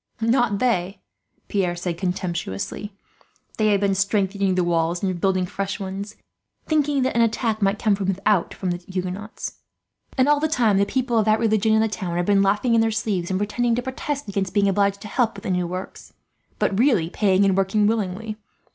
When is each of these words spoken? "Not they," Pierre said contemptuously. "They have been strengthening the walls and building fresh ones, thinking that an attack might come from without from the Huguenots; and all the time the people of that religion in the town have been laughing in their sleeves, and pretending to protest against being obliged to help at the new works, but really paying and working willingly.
"Not 0.19 0.57
they," 0.57 0.99
Pierre 1.47 1.75
said 1.75 1.99
contemptuously. 1.99 2.91
"They 3.59 3.67
have 3.67 3.81
been 3.81 3.93
strengthening 3.93 4.55
the 4.55 4.63
walls 4.63 5.03
and 5.03 5.21
building 5.21 5.45
fresh 5.45 5.79
ones, 5.79 6.15
thinking 6.65 7.03
that 7.03 7.15
an 7.15 7.21
attack 7.21 7.61
might 7.61 7.77
come 7.77 7.93
from 7.93 8.07
without 8.07 8.51
from 8.51 8.71
the 8.71 8.77
Huguenots; 8.77 9.59
and 10.17 10.27
all 10.27 10.39
the 10.39 10.47
time 10.47 10.79
the 10.79 10.87
people 10.87 11.19
of 11.19 11.25
that 11.25 11.37
religion 11.39 11.73
in 11.75 11.81
the 11.81 11.87
town 11.87 12.17
have 12.17 12.25
been 12.25 12.41
laughing 12.41 12.73
in 12.73 12.81
their 12.81 12.89
sleeves, 12.89 13.29
and 13.29 13.39
pretending 13.39 13.75
to 13.75 13.83
protest 13.83 14.27
against 14.27 14.55
being 14.55 14.67
obliged 14.67 15.01
to 15.01 15.07
help 15.07 15.37
at 15.37 15.43
the 15.43 15.51
new 15.51 15.67
works, 15.67 16.13
but 16.57 16.79
really 16.79 17.11
paying 17.11 17.45
and 17.45 17.55
working 17.55 17.85
willingly. 17.85 18.37